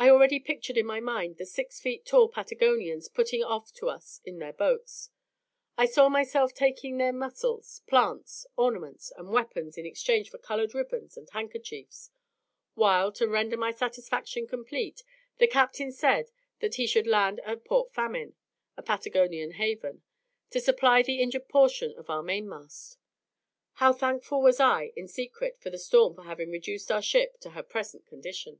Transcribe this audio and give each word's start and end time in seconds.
I 0.00 0.10
already 0.10 0.40
pictured 0.40 0.76
in 0.76 0.84
my 0.86 0.98
mind 0.98 1.36
the 1.36 1.46
six 1.46 1.78
feet 1.78 2.04
tall 2.04 2.28
Patagonians 2.28 3.06
putting 3.06 3.44
off 3.44 3.72
to 3.74 3.88
us 3.88 4.20
in 4.24 4.40
their 4.40 4.52
boats; 4.52 5.10
I 5.78 5.86
saw 5.86 6.08
myself 6.08 6.52
taking 6.52 6.98
their 6.98 7.12
mussels, 7.12 7.80
plants, 7.86 8.48
ornaments, 8.56 9.12
and 9.16 9.30
weapons 9.32 9.78
in 9.78 9.86
exchange 9.86 10.28
for 10.28 10.38
coloured 10.38 10.74
ribbons 10.74 11.16
and 11.16 11.30
handkerchiefs; 11.30 12.10
while, 12.74 13.12
to 13.12 13.28
render 13.28 13.56
my 13.56 13.70
satisfaction 13.70 14.48
complete, 14.48 15.04
the 15.38 15.46
captain 15.46 15.92
said 15.92 16.32
that 16.58 16.74
he 16.74 16.84
should 16.84 17.06
land 17.06 17.38
at 17.44 17.64
Port 17.64 17.92
Famine 17.94 18.34
(a 18.76 18.82
Patagonian 18.82 19.52
haven) 19.52 20.02
to 20.50 20.60
supply 20.60 21.00
the 21.00 21.20
injured 21.20 21.48
portion 21.48 21.94
of 21.96 22.10
our 22.10 22.24
mainmast. 22.24 22.98
How 23.74 23.92
thankful 23.92 24.42
was 24.42 24.58
I, 24.58 24.92
in 24.96 25.06
secret, 25.06 25.60
to 25.60 25.70
the 25.70 25.78
storm 25.78 26.16
for 26.16 26.22
having 26.22 26.50
reduced 26.50 26.90
our 26.90 27.00
ship 27.00 27.38
to 27.42 27.50
her 27.50 27.62
present 27.62 28.04
condition. 28.04 28.58